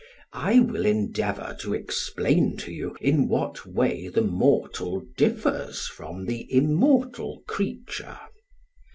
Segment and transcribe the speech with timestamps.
[0.33, 6.51] I will endeavour to explain to you in what way the mortal differs from the
[6.51, 8.17] immortal creature.